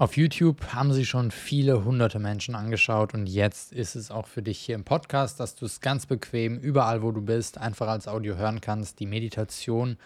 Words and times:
Auf 0.00 0.16
YouTube 0.16 0.72
haben 0.72 0.94
sie 0.94 1.04
schon 1.04 1.30
viele 1.30 1.84
hunderte 1.84 2.18
Menschen 2.18 2.54
angeschaut 2.54 3.12
und 3.12 3.26
jetzt 3.26 3.70
ist 3.70 3.96
es 3.96 4.10
auch 4.10 4.26
für 4.26 4.40
dich 4.40 4.58
hier 4.58 4.74
im 4.74 4.82
Podcast, 4.82 5.38
dass 5.40 5.56
du 5.56 5.66
es 5.66 5.82
ganz 5.82 6.06
bequem 6.06 6.56
überall, 6.56 7.02
wo 7.02 7.12
du 7.12 7.20
bist, 7.20 7.58
einfach 7.58 7.86
als 7.86 8.08
Audio 8.08 8.36
hören 8.36 8.62
kannst. 8.62 8.98
Die 8.98 9.04
Meditation 9.04 9.98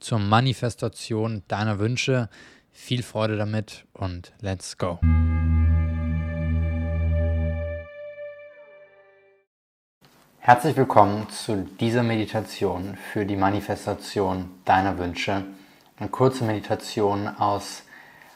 zur 0.00 0.18
Manifestation 0.18 1.42
deiner 1.46 1.78
Wünsche. 1.78 2.30
Viel 2.72 3.02
Freude 3.02 3.36
damit 3.36 3.84
und 3.92 4.32
let's 4.40 4.78
go. 4.78 4.98
Herzlich 10.38 10.74
willkommen 10.74 11.28
zu 11.28 11.68
dieser 11.80 12.02
Meditation 12.02 12.96
für 13.12 13.26
die 13.26 13.36
Manifestation 13.36 14.48
deiner 14.64 14.96
Wünsche. 14.96 15.44
Eine 15.98 16.08
kurze 16.08 16.44
Meditation 16.44 17.28
aus 17.28 17.83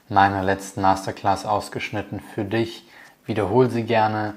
meiner 0.09 0.43
letzten 0.43 0.81
Masterclass 0.81 1.45
ausgeschnitten 1.45 2.21
für 2.21 2.45
dich. 2.45 2.89
Wiederhol 3.27 3.71
sie 3.71 3.85
gerne. 3.85 4.35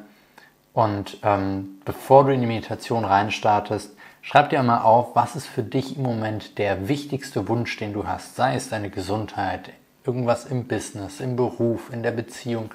Und 0.73 1.17
ähm, 1.23 1.81
bevor 1.85 2.25
du 2.25 2.33
in 2.33 2.41
die 2.41 2.47
Meditation 2.47 3.05
reinstartest, 3.05 3.95
schreib 4.21 4.49
dir 4.49 4.59
einmal 4.59 4.81
auf, 4.81 5.15
was 5.15 5.35
ist 5.35 5.47
für 5.47 5.63
dich 5.63 5.97
im 5.97 6.03
Moment 6.03 6.57
der 6.57 6.87
wichtigste 6.87 7.47
Wunsch, 7.47 7.75
den 7.77 7.93
du 7.93 8.07
hast. 8.07 8.35
Sei 8.35 8.55
es 8.55 8.69
deine 8.69 8.89
Gesundheit, 8.89 9.71
irgendwas 10.05 10.45
im 10.45 10.67
Business, 10.67 11.19
im 11.19 11.35
Beruf, 11.35 11.91
in 11.91 12.03
der 12.03 12.11
Beziehung, 12.11 12.71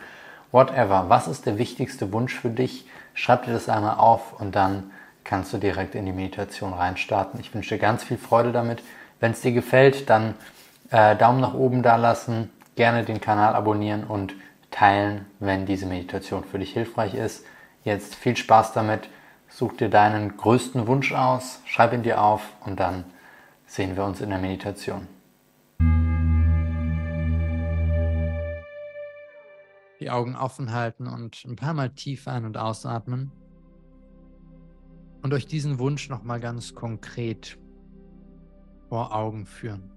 whatever. 0.53 1.07
Was 1.09 1.29
ist 1.29 1.47
der 1.47 1.59
wichtigste 1.59 2.13
Wunsch 2.13 2.35
für 2.35 2.51
dich? 2.51 2.87
Schreib 3.15 3.45
dir 3.45 3.53
das 3.53 3.69
einmal 3.69 3.97
auf 3.97 4.39
und 4.41 4.55
dann 4.55 4.91
kannst 5.25 5.53
du 5.53 5.59
direkt 5.59 5.95
in 5.95 6.07
die 6.07 6.13
Meditation 6.13 6.73
reinstarten. 6.73 7.41
Ich 7.41 7.55
wünsche 7.55 7.75
dir 7.75 7.81
ganz 7.81 8.05
viel 8.05 8.19
Freude 8.19 8.53
damit. 8.53 8.83
Wenn 9.19 9.33
es 9.33 9.41
dir 9.41 9.53
gefällt, 9.53 10.09
dann 10.09 10.35
äh, 10.91 11.17
Daumen 11.17 11.41
nach 11.41 11.55
oben 11.55 11.83
da 11.83 11.97
lassen, 11.97 12.51
gerne 12.77 13.05
den 13.05 13.21
Kanal 13.21 13.55
abonnieren 13.55 14.05
und 14.05 14.35
teilen, 14.71 15.27
wenn 15.41 15.67
diese 15.67 15.87
Meditation 15.87 16.45
für 16.45 16.59
dich 16.59 16.73
hilfreich 16.73 17.15
ist. 17.15 17.45
Jetzt 17.83 18.15
viel 18.15 18.37
Spaß 18.37 18.73
damit. 18.73 19.09
Such 19.49 19.75
dir 19.75 19.89
deinen 19.89 20.37
größten 20.37 20.87
Wunsch 20.87 21.13
aus, 21.13 21.61
schreib 21.65 21.93
ihn 21.93 22.03
dir 22.03 22.21
auf 22.21 22.43
und 22.65 22.79
dann 22.79 23.05
sehen 23.65 23.97
wir 23.97 24.05
uns 24.05 24.21
in 24.21 24.31
der 24.31 24.39
Meditation. 24.39 25.09
Die 29.99 30.11
Augen 30.11 30.37
offen 30.37 30.73
halten 30.73 31.07
und 31.07 31.43
ein 31.47 31.57
paar 31.57 31.73
Mal 31.73 31.91
tief 31.91 32.29
ein- 32.29 32.45
und 32.45 32.59
ausatmen. 32.59 33.33
Und 35.23 35.33
euch 35.33 35.47
diesen 35.47 35.79
Wunsch 35.79 36.11
nochmal 36.11 36.39
ganz 36.39 36.75
konkret 36.75 37.57
vor 38.89 39.15
Augen 39.15 39.47
führen. 39.47 39.96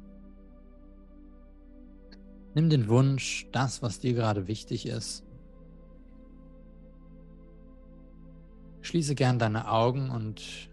Nimm 2.56 2.70
den 2.70 2.88
Wunsch, 2.88 3.48
das, 3.52 3.82
was 3.82 4.00
dir 4.00 4.14
gerade 4.14 4.48
wichtig 4.48 4.88
ist. 4.88 5.24
Schließe 8.82 9.14
gern 9.14 9.38
deine 9.40 9.70
Augen 9.70 10.10
und 10.10 10.70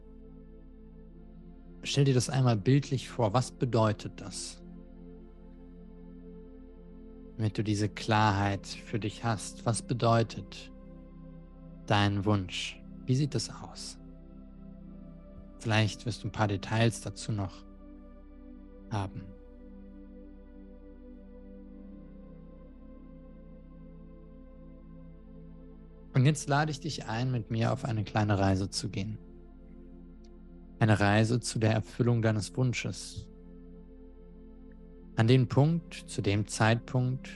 stell 1.83 2.05
dir 2.05 2.15
das 2.15 2.31
einmal 2.31 2.57
bildlich 2.57 3.09
vor. 3.09 3.35
Was 3.35 3.51
bedeutet 3.51 4.21
das? 4.21 4.63
Damit 7.37 7.59
du 7.59 7.63
diese 7.63 7.91
Klarheit 7.91 8.67
für 8.67 8.99
dich 8.99 9.25
hast. 9.25 9.67
Was 9.67 9.83
bedeutet 9.83 10.73
dein 11.87 12.25
Wunsch? 12.25 12.81
Wie 13.05 13.15
sieht 13.15 13.35
das 13.35 13.51
aus? 13.51 13.99
Vielleicht 15.59 16.07
wirst 16.07 16.23
du 16.23 16.29
ein 16.29 16.33
paar 16.33 16.49
Details 16.49 17.03
dazu 17.03 17.33
noch 17.33 17.65
haben. 18.91 19.36
Und 26.17 26.25
jetzt 26.25 26.49
lade 26.49 26.71
ich 26.71 26.81
dich 26.81 27.05
ein, 27.05 27.31
mit 27.31 27.51
mir 27.51 27.75
auf 27.75 27.85
eine 27.85 28.03
kleine 28.03 28.39
Reise 28.39 28.71
zu 28.71 28.89
gehen. 28.89 29.19
Eine 30.79 30.99
Reise 30.99 31.41
zu 31.41 31.59
der 31.59 31.73
Erfüllung 31.73 32.23
deines 32.23 32.57
Wunsches. 32.57 33.29
An 35.17 35.27
den 35.27 35.47
Punkt, 35.47 35.93
zu 35.93 36.23
dem 36.23 36.47
Zeitpunkt, 36.47 37.29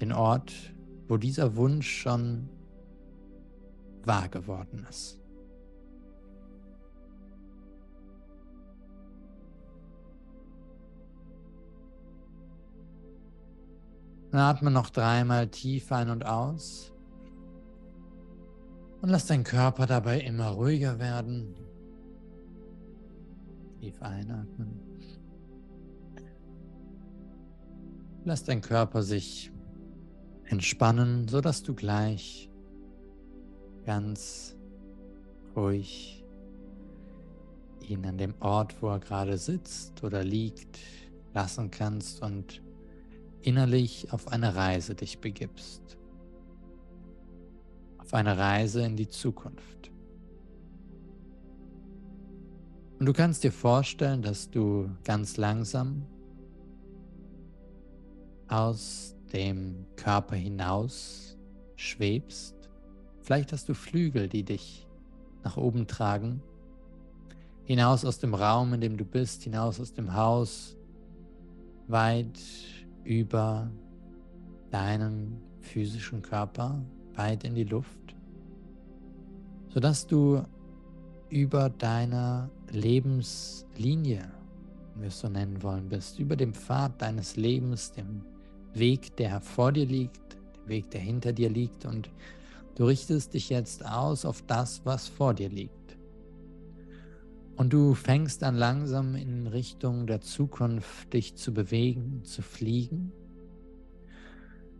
den 0.00 0.10
Ort, 0.10 0.52
wo 1.06 1.18
dieser 1.18 1.54
Wunsch 1.54 1.88
schon 1.88 2.48
wahr 4.02 4.28
geworden 4.28 4.88
ist. 4.90 5.17
Atme 14.32 14.70
noch 14.70 14.90
dreimal 14.90 15.48
tief 15.48 15.90
ein 15.90 16.10
und 16.10 16.26
aus. 16.26 16.92
Und 19.00 19.08
lass 19.08 19.26
deinen 19.26 19.44
Körper 19.44 19.86
dabei 19.86 20.20
immer 20.20 20.48
ruhiger 20.48 20.98
werden. 20.98 21.54
Tief 23.80 24.02
einatmen. 24.02 24.80
Lass 28.24 28.44
dein 28.44 28.60
Körper 28.60 29.02
sich 29.02 29.52
entspannen, 30.44 31.28
sodass 31.28 31.62
du 31.62 31.74
gleich 31.74 32.50
ganz 33.86 34.56
ruhig 35.56 36.24
ihn 37.80 38.04
an 38.04 38.18
dem 38.18 38.34
Ort, 38.40 38.82
wo 38.82 38.88
er 38.88 38.98
gerade 38.98 39.38
sitzt 39.38 40.04
oder 40.04 40.22
liegt, 40.24 40.78
lassen 41.32 41.70
kannst 41.70 42.22
und 42.22 42.60
innerlich 43.42 44.12
auf 44.12 44.28
eine 44.28 44.54
Reise 44.54 44.94
dich 44.94 45.18
begibst. 45.20 45.96
Auf 47.98 48.14
eine 48.14 48.36
Reise 48.38 48.84
in 48.84 48.96
die 48.96 49.08
Zukunft. 49.08 49.90
Und 52.98 53.06
du 53.06 53.12
kannst 53.12 53.44
dir 53.44 53.52
vorstellen, 53.52 54.22
dass 54.22 54.50
du 54.50 54.90
ganz 55.04 55.36
langsam 55.36 56.04
aus 58.48 59.14
dem 59.32 59.86
Körper 59.96 60.34
hinaus 60.34 61.36
schwebst. 61.76 62.56
Vielleicht 63.20 63.52
hast 63.52 63.68
du 63.68 63.74
Flügel, 63.74 64.28
die 64.28 64.42
dich 64.42 64.86
nach 65.44 65.56
oben 65.56 65.86
tragen. 65.86 66.42
Hinaus 67.64 68.04
aus 68.04 68.18
dem 68.18 68.34
Raum, 68.34 68.72
in 68.74 68.80
dem 68.80 68.96
du 68.96 69.04
bist, 69.04 69.42
hinaus 69.44 69.78
aus 69.78 69.92
dem 69.92 70.14
Haus, 70.14 70.76
weit 71.86 72.38
über 73.08 73.70
deinen 74.70 75.40
physischen 75.60 76.20
Körper 76.20 76.84
weit 77.14 77.42
in 77.42 77.54
die 77.54 77.64
Luft, 77.64 78.14
sodass 79.70 80.06
du 80.06 80.42
über 81.30 81.70
deiner 81.70 82.50
Lebenslinie, 82.70 84.30
wenn 84.92 85.02
wir 85.02 85.08
es 85.08 85.20
so 85.20 85.28
nennen 85.30 85.62
wollen, 85.62 85.88
bist, 85.88 86.18
über 86.18 86.36
dem 86.36 86.52
Pfad 86.52 87.00
deines 87.00 87.36
Lebens, 87.36 87.92
dem 87.92 88.26
Weg, 88.74 89.16
der 89.16 89.40
vor 89.40 89.72
dir 89.72 89.86
liegt, 89.86 90.34
dem 90.34 90.68
Weg, 90.68 90.90
der 90.90 91.00
hinter 91.00 91.32
dir 91.32 91.48
liegt 91.48 91.86
und 91.86 92.10
du 92.74 92.84
richtest 92.84 93.32
dich 93.32 93.48
jetzt 93.48 93.86
aus 93.86 94.26
auf 94.26 94.42
das, 94.46 94.82
was 94.84 95.08
vor 95.08 95.32
dir 95.32 95.48
liegt. 95.48 95.77
Und 97.58 97.72
du 97.72 97.94
fängst 97.94 98.42
dann 98.42 98.54
langsam 98.54 99.16
in 99.16 99.48
Richtung 99.48 100.06
der 100.06 100.20
Zukunft 100.20 101.12
dich 101.12 101.34
zu 101.34 101.52
bewegen, 101.52 102.22
zu 102.22 102.40
fliegen. 102.40 103.12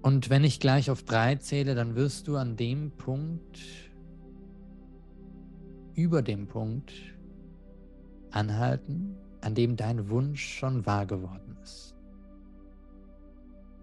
Und 0.00 0.31
wenn 0.31 0.44
ich 0.44 0.61
gleich 0.61 0.88
auf 0.88 1.03
drei 1.03 1.34
zähle, 1.34 1.75
dann 1.75 1.97
wirst 1.97 2.28
du 2.28 2.37
an 2.37 2.55
dem 2.56 2.93
Punkt, 2.93 3.59
über 5.97 6.22
dem 6.22 6.47
Punkt 6.47 6.93
anhalten, 8.31 9.17
an 9.41 9.56
dem 9.56 9.75
dein 9.75 10.09
Wunsch 10.09 10.47
schon 10.47 10.87
wahr 10.87 11.05
geworden 11.05 11.56
ist. 11.65 11.97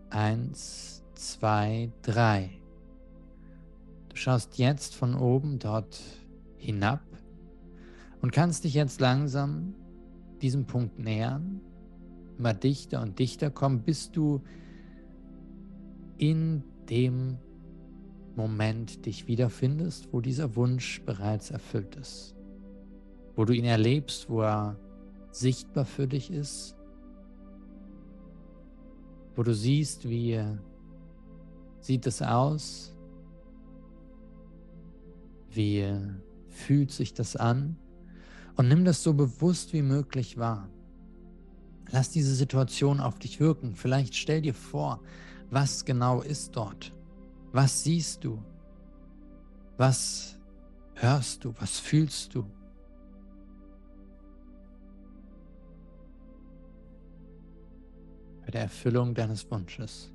Eins, 0.10 1.04
zwei, 1.16 1.92
drei. 2.02 2.50
Du 4.08 4.16
schaust 4.16 4.58
jetzt 4.58 4.96
von 4.96 5.16
oben 5.16 5.60
dort 5.60 6.02
hinab 6.56 7.02
und 8.22 8.32
kannst 8.32 8.64
dich 8.64 8.74
jetzt 8.74 9.02
langsam 9.02 9.74
diesem 10.42 10.66
Punkt 10.66 11.00
nähern, 11.00 11.62
immer 12.38 12.54
dichter 12.54 13.02
und 13.02 13.20
dichter 13.20 13.50
kommen, 13.50 13.82
bis 13.82 14.12
du 14.12 14.42
in 16.18 16.64
dem 16.90 17.38
Moment 18.36 19.06
dich 19.06 19.28
wiederfindest, 19.28 20.12
wo 20.12 20.22
dieser 20.22 20.56
Wunsch 20.56 21.02
bereits 21.06 21.52
erfüllt 21.52 21.96
ist, 21.96 22.36
wo 23.36 23.46
du 23.46 23.54
ihn 23.54 23.66
erlebst, 23.66 24.30
wo 24.30 24.42
er 24.42 24.78
sichtbar 25.32 25.86
für 25.86 26.08
dich 26.08 26.32
ist, 26.32 26.76
wo 29.36 29.44
du 29.44 29.54
siehst, 29.54 30.10
wie 30.10 30.42
sieht 31.80 32.08
es 32.08 32.22
aus, 32.22 32.94
wie 35.50 35.86
fühlt 36.50 36.92
sich 36.92 37.14
das 37.14 37.36
an 37.36 37.78
und 38.56 38.68
nimm 38.68 38.86
das 38.86 39.04
so 39.04 39.14
bewusst 39.14 39.74
wie 39.74 39.82
möglich 39.82 40.38
wahr. 40.38 40.70
Lass 41.92 42.10
diese 42.10 42.34
Situation 42.34 43.00
auf 43.00 43.20
dich 43.20 43.40
wirken. 43.40 43.76
Vielleicht 43.76 44.16
stell 44.16 44.42
dir 44.42 44.54
vor, 44.54 45.02
was 45.50 45.86
genau 45.86 46.22
ist 46.22 46.56
dort? 46.56 46.92
Was 47.52 47.84
siehst 47.84 48.24
du? 48.24 48.42
Was 49.78 50.38
hörst 50.96 51.46
du? 51.46 51.54
Was 51.60 51.80
fühlst 51.80 52.34
du? 52.34 52.46
Bei 58.46 58.52
der 58.52 58.62
Erfüllung 58.62 59.14
deines 59.14 59.50
Wunsches. 59.50 60.12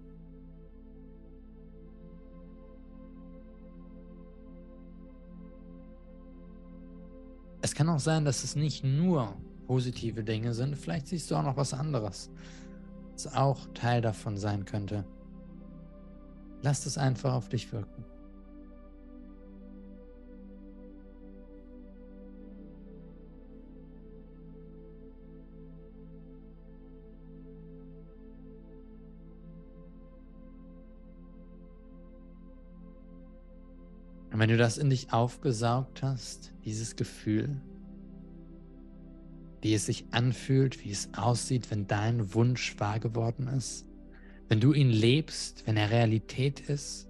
Kann 7.80 7.88
auch 7.88 7.98
sein, 7.98 8.26
dass 8.26 8.44
es 8.44 8.56
nicht 8.56 8.84
nur 8.84 9.34
positive 9.66 10.22
Dinge 10.22 10.52
sind. 10.52 10.76
Vielleicht 10.76 11.06
siehst 11.06 11.30
du 11.30 11.34
auch 11.34 11.42
noch 11.42 11.56
was 11.56 11.72
anderes, 11.72 12.28
was 13.14 13.34
auch 13.34 13.68
Teil 13.72 14.02
davon 14.02 14.36
sein 14.36 14.66
könnte. 14.66 15.02
Lass 16.60 16.84
es 16.84 16.98
einfach 16.98 17.32
auf 17.32 17.48
dich 17.48 17.72
wirken. 17.72 18.04
Und 34.30 34.38
wenn 34.38 34.50
du 34.50 34.58
das 34.58 34.76
in 34.76 34.90
dich 34.90 35.14
aufgesaugt 35.14 36.02
hast, 36.02 36.52
dieses 36.66 36.94
Gefühl, 36.94 37.58
wie 39.62 39.74
es 39.74 39.86
sich 39.86 40.06
anfühlt, 40.10 40.84
wie 40.84 40.90
es 40.90 41.10
aussieht, 41.14 41.70
wenn 41.70 41.86
dein 41.86 42.34
Wunsch 42.34 42.78
wahr 42.78 42.98
geworden 42.98 43.46
ist, 43.48 43.86
wenn 44.48 44.60
du 44.60 44.72
ihn 44.72 44.90
lebst, 44.90 45.66
wenn 45.66 45.76
er 45.76 45.90
Realität 45.90 46.60
ist, 46.60 47.08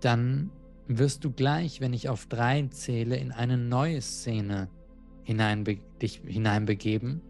dann 0.00 0.50
wirst 0.86 1.24
du 1.24 1.30
gleich, 1.30 1.80
wenn 1.80 1.92
ich 1.92 2.08
auf 2.08 2.26
drei 2.26 2.66
zähle, 2.68 3.16
in 3.16 3.32
eine 3.32 3.56
neue 3.56 4.00
Szene 4.00 4.68
hineinbe 5.22 5.78
dich 6.02 6.22
hineinbegeben. 6.26 7.20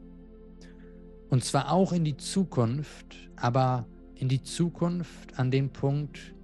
Und 1.29 1.45
zwar 1.45 1.71
auch 1.71 1.93
in 1.93 2.05
die 2.05 2.17
Zukunft, 2.17 3.31
aber 3.37 3.87
in 4.15 4.29
die 4.29 4.43
Zukunft 4.43 5.39
an 5.39 5.51
den 5.51 5.71
Punkt, 5.71 6.35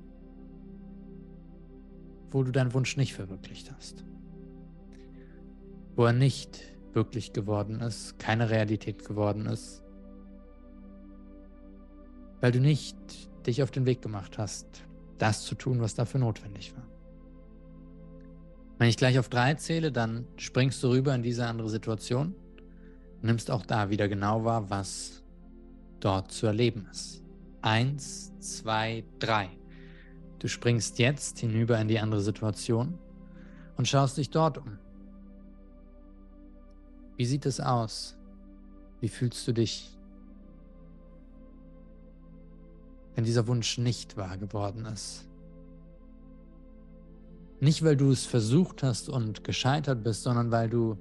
wo 2.31 2.43
du 2.43 2.53
deinen 2.53 2.75
Wunsch 2.75 2.97
nicht 2.97 3.15
verwirklicht 3.15 3.73
hast. 3.73 4.05
Wo 5.97 6.05
er 6.05 6.13
nicht 6.13 6.61
wirklich 6.93 7.33
geworden 7.33 7.81
ist, 7.81 8.19
keine 8.19 8.51
Realität 8.51 9.05
geworden 9.05 9.47
ist. 9.47 9.83
Weil 12.41 12.53
du 12.53 12.61
nicht 12.61 12.97
dich 13.47 13.63
auf 13.63 13.71
den 13.71 13.87
Weg 13.87 14.03
gemacht 14.03 14.39
hast, 14.39 14.67
das 15.19 15.45
zu 15.45 15.55
tun, 15.55 15.81
was 15.81 15.95
dafür 15.95 16.21
notwendig 16.21 16.75
war. 16.77 16.87
Wenn 18.79 18.89
ich 18.89 18.97
gleich 18.97 19.19
auf 19.19 19.29
drei 19.29 19.55
zähle, 19.55 19.91
dann 19.91 20.27
springst 20.37 20.83
du 20.83 20.89
rüber 20.89 21.15
in 21.15 21.23
diese 21.23 21.47
andere 21.47 21.71
Situation 21.71 22.35
nimmst 23.27 23.51
auch 23.51 23.67
da 23.67 23.91
wieder 23.91 24.09
genau 24.09 24.45
wahr, 24.45 24.71
was 24.71 25.23
dort 26.01 26.33
zu 26.33 26.47
erleben 26.47 26.89
ist. 26.91 27.23
Eins, 27.61 28.33
zwei, 28.39 29.05
drei. 29.19 29.51
Du 30.39 30.49
springst 30.49 30.99
jetzt 30.99 31.41
hinüber 31.41 31.79
in 31.81 31.89
die 31.89 31.99
andere 31.99 32.21
Situation 32.21 32.99
und 33.77 33.89
schaust 33.89 34.17
dich 34.17 34.31
dort 34.31 34.59
um. 34.59 34.79
Wie 37.17 37.25
sieht 37.25 37.47
es 37.47 37.61
aus? 37.61 38.17
Wie 39.01 39.09
fühlst 39.09 39.47
du 39.49 39.53
dich, 39.53 39.97
wenn 43.15 43.25
dieser 43.25 43.47
Wunsch 43.47 43.79
nicht 43.79 44.17
wahr 44.17 44.37
geworden 44.37 44.85
ist? 44.87 45.27
Nicht, 47.61 47.83
weil 47.83 47.97
du 47.97 48.11
es 48.11 48.27
versucht 48.27 48.83
hast 48.83 49.09
und 49.09 49.45
gescheitert 49.45 50.05
bist, 50.05 50.25
sondern 50.25 50.51
weil 50.51 50.69
du 50.69 50.99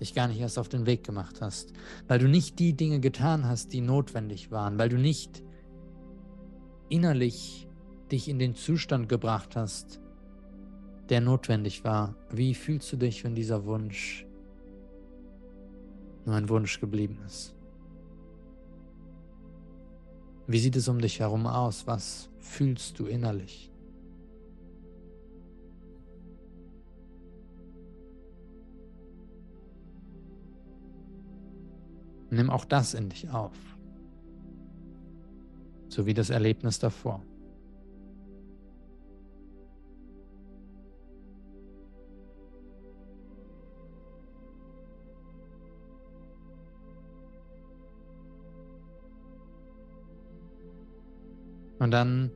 dich 0.00 0.14
gar 0.14 0.28
nicht 0.28 0.40
erst 0.40 0.58
auf 0.58 0.68
den 0.68 0.84
Weg 0.84 1.04
gemacht 1.04 1.40
hast, 1.40 1.72
weil 2.08 2.18
du 2.18 2.28
nicht 2.28 2.58
die 2.58 2.74
Dinge 2.74 3.00
getan 3.00 3.46
hast, 3.46 3.72
die 3.72 3.80
notwendig 3.80 4.50
waren, 4.50 4.78
weil 4.78 4.88
du 4.88 4.98
nicht 4.98 5.42
innerlich 6.88 7.66
dich 8.10 8.28
in 8.28 8.38
den 8.38 8.54
Zustand 8.54 9.08
gebracht 9.08 9.56
hast, 9.56 10.00
der 11.08 11.20
notwendig 11.20 11.84
war. 11.84 12.16
Wie 12.30 12.54
fühlst 12.54 12.92
du 12.92 12.96
dich, 12.96 13.24
wenn 13.24 13.34
dieser 13.34 13.64
Wunsch 13.64 14.26
nur 16.24 16.36
ein 16.36 16.48
Wunsch 16.48 16.80
geblieben 16.80 17.18
ist? 17.26 17.54
Wie 20.46 20.58
sieht 20.58 20.76
es 20.76 20.88
um 20.88 21.00
dich 21.00 21.20
herum 21.20 21.46
aus? 21.46 21.86
Was 21.86 22.28
fühlst 22.38 22.98
du 22.98 23.06
innerlich? 23.06 23.70
Nimm 32.30 32.50
auch 32.50 32.64
das 32.64 32.94
in 32.94 33.10
dich 33.10 33.30
auf 33.30 33.52
sowie 35.92 36.14
das 36.14 36.30
Erlebnis 36.30 36.78
davor. 36.78 37.22
Und 51.82 51.90
dann, 51.90 52.30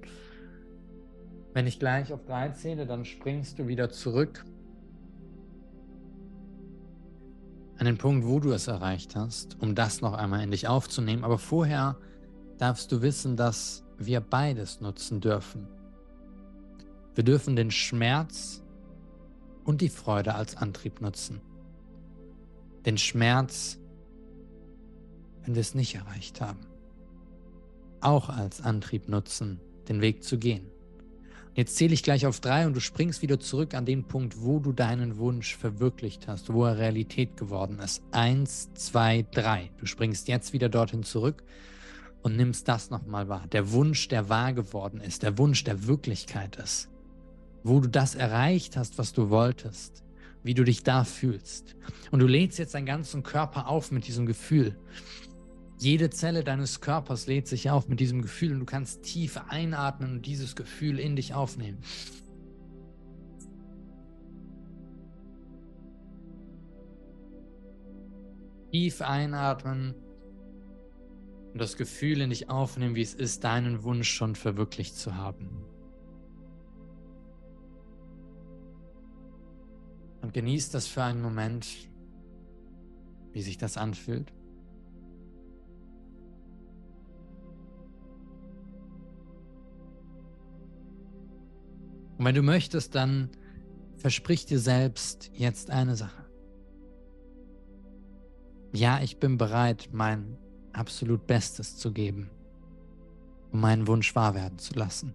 wenn 1.52 1.68
ich 1.68 1.78
gleich 1.78 2.12
auf 2.12 2.24
drei 2.24 2.48
zähle, 2.48 2.84
dann 2.84 3.04
springst 3.04 3.60
du 3.60 3.68
wieder 3.68 3.90
zurück 3.90 4.44
an 7.78 7.86
den 7.86 7.96
Punkt, 7.96 8.26
wo 8.26 8.40
du 8.40 8.50
es 8.50 8.66
erreicht 8.66 9.14
hast, 9.14 9.56
um 9.60 9.76
das 9.76 10.00
noch 10.00 10.14
einmal 10.14 10.42
in 10.42 10.50
dich 10.50 10.66
aufzunehmen. 10.66 11.22
Aber 11.22 11.38
vorher 11.38 11.96
darfst 12.58 12.90
du 12.90 13.02
wissen, 13.02 13.36
dass 13.36 13.84
wir 13.98 14.20
beides 14.20 14.80
nutzen 14.80 15.20
dürfen. 15.20 15.68
Wir 17.14 17.22
dürfen 17.22 17.54
den 17.54 17.70
Schmerz 17.70 18.64
und 19.62 19.80
die 19.80 19.90
Freude 19.90 20.34
als 20.34 20.56
Antrieb 20.56 21.00
nutzen. 21.00 21.40
Den 22.84 22.98
Schmerz, 22.98 23.78
wenn 25.44 25.54
wir 25.54 25.60
es 25.60 25.76
nicht 25.76 25.94
erreicht 25.94 26.40
haben, 26.40 26.58
auch 28.06 28.28
als 28.28 28.60
Antrieb 28.60 29.08
nutzen, 29.08 29.60
den 29.88 30.00
Weg 30.00 30.22
zu 30.22 30.38
gehen. 30.38 30.70
Jetzt 31.54 31.76
zähle 31.76 31.94
ich 31.94 32.02
gleich 32.02 32.26
auf 32.26 32.40
drei 32.40 32.66
und 32.66 32.74
du 32.74 32.80
springst 32.80 33.22
wieder 33.22 33.40
zurück 33.40 33.74
an 33.74 33.86
den 33.86 34.04
Punkt, 34.04 34.42
wo 34.42 34.60
du 34.60 34.72
deinen 34.72 35.16
Wunsch 35.16 35.56
verwirklicht 35.56 36.28
hast, 36.28 36.52
wo 36.52 36.66
er 36.66 36.76
Realität 36.76 37.36
geworden 37.36 37.78
ist. 37.78 38.02
Eins, 38.12 38.72
zwei, 38.74 39.24
drei. 39.32 39.70
Du 39.78 39.86
springst 39.86 40.28
jetzt 40.28 40.52
wieder 40.52 40.68
dorthin 40.68 41.02
zurück 41.02 41.42
und 42.22 42.36
nimmst 42.36 42.68
das 42.68 42.90
nochmal 42.90 43.28
wahr. 43.28 43.46
Der 43.52 43.72
Wunsch, 43.72 44.08
der 44.08 44.28
wahr 44.28 44.52
geworden 44.52 45.00
ist, 45.00 45.22
der 45.22 45.38
Wunsch, 45.38 45.64
der 45.64 45.86
Wirklichkeit 45.86 46.56
ist. 46.56 46.88
Wo 47.64 47.80
du 47.80 47.88
das 47.88 48.14
erreicht 48.14 48.76
hast, 48.76 48.98
was 48.98 49.14
du 49.14 49.30
wolltest, 49.30 50.04
wie 50.44 50.54
du 50.54 50.62
dich 50.62 50.82
da 50.82 51.04
fühlst. 51.04 51.74
Und 52.10 52.20
du 52.20 52.26
lädst 52.26 52.58
jetzt 52.58 52.74
deinen 52.74 52.86
ganzen 52.86 53.22
Körper 53.22 53.66
auf 53.66 53.90
mit 53.90 54.06
diesem 54.06 54.26
Gefühl. 54.26 54.76
Jede 55.78 56.08
Zelle 56.08 56.42
deines 56.42 56.80
Körpers 56.80 57.26
lädt 57.26 57.48
sich 57.48 57.70
auf 57.70 57.88
mit 57.88 58.00
diesem 58.00 58.22
Gefühl 58.22 58.52
und 58.52 58.60
du 58.60 58.66
kannst 58.66 59.02
tief 59.02 59.38
einatmen 59.48 60.16
und 60.16 60.26
dieses 60.26 60.56
Gefühl 60.56 60.98
in 60.98 61.16
dich 61.16 61.34
aufnehmen. 61.34 61.78
Tief 68.72 69.02
einatmen 69.02 69.94
und 71.52 71.60
das 71.60 71.76
Gefühl 71.76 72.22
in 72.22 72.30
dich 72.30 72.48
aufnehmen, 72.48 72.94
wie 72.94 73.02
es 73.02 73.14
ist, 73.14 73.44
deinen 73.44 73.82
Wunsch 73.82 74.08
schon 74.10 74.34
verwirklicht 74.34 74.96
zu 74.96 75.14
haben. 75.14 75.62
Und 80.22 80.32
genieß 80.32 80.70
das 80.70 80.86
für 80.86 81.02
einen 81.02 81.22
Moment, 81.22 81.66
wie 83.32 83.42
sich 83.42 83.58
das 83.58 83.76
anfühlt. 83.76 84.35
Und 92.18 92.24
wenn 92.24 92.34
du 92.34 92.42
möchtest, 92.42 92.94
dann 92.94 93.30
versprich 93.96 94.46
dir 94.46 94.58
selbst 94.58 95.30
jetzt 95.34 95.70
eine 95.70 95.96
Sache. 95.96 96.24
Ja, 98.72 99.00
ich 99.00 99.18
bin 99.18 99.38
bereit, 99.38 99.88
mein 99.92 100.36
absolut 100.72 101.26
Bestes 101.26 101.76
zu 101.76 101.92
geben, 101.92 102.30
um 103.52 103.60
meinen 103.60 103.86
Wunsch 103.86 104.14
wahr 104.14 104.34
werden 104.34 104.58
zu 104.58 104.74
lassen. 104.74 105.14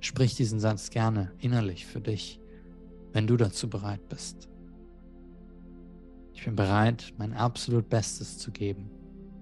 Sprich 0.00 0.34
diesen 0.34 0.58
Satz 0.58 0.90
gerne 0.90 1.30
innerlich 1.38 1.86
für 1.86 2.00
dich, 2.00 2.40
wenn 3.12 3.26
du 3.26 3.36
dazu 3.36 3.70
bereit 3.70 4.08
bist. 4.08 4.48
Ich 6.34 6.44
bin 6.44 6.56
bereit, 6.56 7.14
mein 7.18 7.34
absolut 7.34 7.88
Bestes 7.88 8.38
zu 8.38 8.50
geben, 8.50 8.90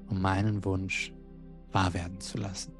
um 0.08 0.20
meinen 0.20 0.64
Wunsch 0.66 1.14
wahr 1.72 1.94
werden 1.94 2.20
zu 2.20 2.36
lassen. 2.36 2.72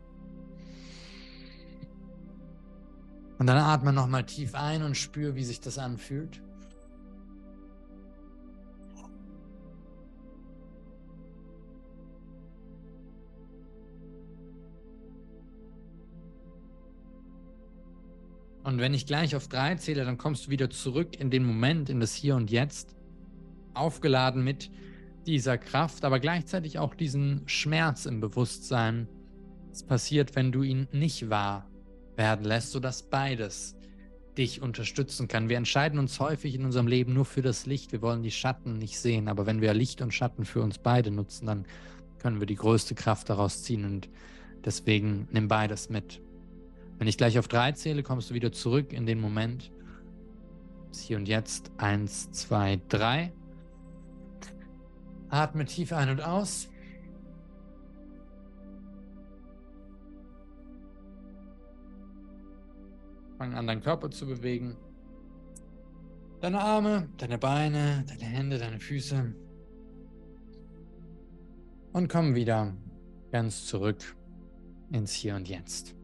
Und 3.40 3.46
dann 3.46 3.56
atme 3.56 3.90
nochmal 3.94 4.26
tief 4.26 4.54
ein 4.54 4.82
und 4.82 4.98
spüre, 4.98 5.34
wie 5.34 5.44
sich 5.44 5.62
das 5.62 5.78
anfühlt. 5.78 6.42
Und 18.62 18.78
wenn 18.78 18.92
ich 18.92 19.06
gleich 19.06 19.34
auf 19.34 19.48
drei 19.48 19.74
zähle, 19.76 20.04
dann 20.04 20.18
kommst 20.18 20.46
du 20.46 20.50
wieder 20.50 20.68
zurück 20.68 21.18
in 21.18 21.30
den 21.30 21.46
Moment, 21.46 21.88
in 21.88 21.98
das 21.98 22.12
Hier 22.12 22.36
und 22.36 22.50
Jetzt, 22.50 22.94
aufgeladen 23.72 24.44
mit 24.44 24.70
dieser 25.26 25.56
Kraft, 25.56 26.04
aber 26.04 26.20
gleichzeitig 26.20 26.78
auch 26.78 26.94
diesen 26.94 27.48
Schmerz 27.48 28.04
im 28.04 28.20
Bewusstsein. 28.20 29.08
Es 29.72 29.82
passiert, 29.82 30.36
wenn 30.36 30.52
du 30.52 30.62
ihn 30.62 30.88
nicht 30.92 31.30
wahr 31.30 31.69
werden 32.20 32.44
lässt, 32.44 32.72
sodass 32.72 33.02
beides 33.02 33.74
dich 34.36 34.60
unterstützen 34.60 35.26
kann. 35.26 35.48
Wir 35.48 35.56
entscheiden 35.56 35.98
uns 35.98 36.20
häufig 36.20 36.54
in 36.54 36.66
unserem 36.66 36.86
Leben 36.86 37.14
nur 37.14 37.24
für 37.24 37.40
das 37.40 37.64
Licht. 37.64 37.92
Wir 37.92 38.02
wollen 38.02 38.22
die 38.22 38.30
Schatten 38.30 38.76
nicht 38.76 38.98
sehen, 39.00 39.26
aber 39.26 39.46
wenn 39.46 39.62
wir 39.62 39.72
Licht 39.72 40.02
und 40.02 40.12
Schatten 40.12 40.44
für 40.44 40.60
uns 40.60 40.76
beide 40.76 41.10
nutzen, 41.10 41.46
dann 41.46 41.64
können 42.18 42.38
wir 42.38 42.46
die 42.46 42.56
größte 42.56 42.94
Kraft 42.94 43.30
daraus 43.30 43.62
ziehen 43.62 43.86
und 43.86 44.10
deswegen 44.66 45.28
nimm 45.32 45.48
beides 45.48 45.88
mit. 45.88 46.20
Wenn 46.98 47.08
ich 47.08 47.16
gleich 47.16 47.38
auf 47.38 47.48
drei 47.48 47.72
zähle, 47.72 48.02
kommst 48.02 48.28
du 48.28 48.34
wieder 48.34 48.52
zurück 48.52 48.92
in 48.92 49.06
den 49.06 49.18
Moment. 49.18 49.72
Hier 50.94 51.16
und 51.16 51.26
jetzt. 51.26 51.70
Eins, 51.78 52.30
zwei, 52.32 52.80
drei. 52.90 53.32
Atme 55.30 55.64
tief 55.64 55.94
ein 55.94 56.10
und 56.10 56.20
aus. 56.20 56.68
Fang 63.40 63.54
an, 63.54 63.66
deinen 63.66 63.80
Körper 63.80 64.10
zu 64.10 64.26
bewegen. 64.26 64.76
Deine 66.42 66.60
Arme, 66.60 67.08
deine 67.16 67.38
Beine, 67.38 68.04
deine 68.06 68.24
Hände, 68.24 68.58
deine 68.58 68.78
Füße. 68.78 69.34
Und 71.94 72.08
komm 72.10 72.34
wieder 72.34 72.76
ganz 73.32 73.64
zurück 73.64 74.14
ins 74.92 75.12
Hier 75.12 75.36
und 75.36 75.48
Jetzt. 75.48 75.96